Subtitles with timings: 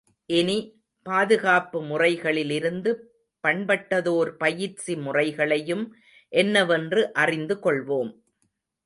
[0.29, 0.55] இனி,
[1.05, 2.91] பாதுகாப்பு முறைகளிலிருந்து
[3.43, 5.85] பண்பட்டதோர் பயிற்சி முறைகளையும்
[6.31, 8.11] என்னவென்று அறிந்து கொள்வோம்.